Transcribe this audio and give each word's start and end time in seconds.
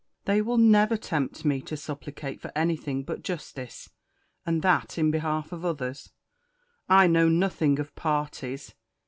They 0.25 0.41
will 0.41 0.57
never 0.57 0.97
tempt 0.97 1.45
me 1.45 1.61
to 1.61 1.77
supplicate 1.77 2.41
for 2.41 2.51
anything 2.55 3.03
but 3.03 3.21
justice, 3.21 3.91
and 4.47 4.63
that 4.63 4.97
in 4.97 5.11
behalf 5.11 5.51
of 5.51 5.63
others. 5.63 6.11
I 6.89 7.05
know 7.05 7.29
nothing 7.29 7.77
of 7.77 7.93
parties. 7.93 8.73